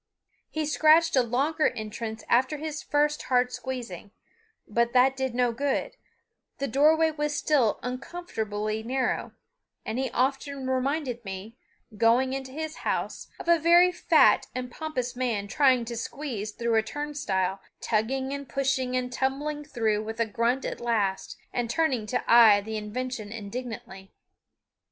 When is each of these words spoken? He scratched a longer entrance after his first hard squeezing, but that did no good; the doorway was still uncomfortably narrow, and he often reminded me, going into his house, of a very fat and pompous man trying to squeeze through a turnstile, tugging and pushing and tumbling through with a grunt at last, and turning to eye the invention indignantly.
He 0.49 0.65
scratched 0.65 1.15
a 1.15 1.21
longer 1.21 1.67
entrance 1.67 2.23
after 2.27 2.57
his 2.57 2.81
first 2.81 3.21
hard 3.25 3.51
squeezing, 3.51 4.09
but 4.67 4.93
that 4.93 5.15
did 5.15 5.35
no 5.35 5.51
good; 5.51 5.95
the 6.57 6.67
doorway 6.67 7.11
was 7.11 7.35
still 7.37 7.79
uncomfortably 7.83 8.81
narrow, 8.81 9.33
and 9.85 9.99
he 9.99 10.09
often 10.09 10.67
reminded 10.67 11.23
me, 11.23 11.55
going 11.95 12.33
into 12.33 12.51
his 12.51 12.77
house, 12.77 13.27
of 13.39 13.47
a 13.47 13.59
very 13.59 13.91
fat 13.91 14.47
and 14.55 14.71
pompous 14.71 15.15
man 15.15 15.47
trying 15.47 15.85
to 15.85 15.95
squeeze 15.95 16.49
through 16.51 16.73
a 16.77 16.81
turnstile, 16.81 17.61
tugging 17.79 18.33
and 18.33 18.49
pushing 18.49 18.97
and 18.97 19.13
tumbling 19.13 19.63
through 19.63 20.03
with 20.03 20.19
a 20.19 20.25
grunt 20.25 20.65
at 20.65 20.81
last, 20.81 21.37
and 21.53 21.69
turning 21.69 22.07
to 22.07 22.23
eye 22.27 22.59
the 22.59 22.75
invention 22.75 23.31
indignantly. 23.31 24.11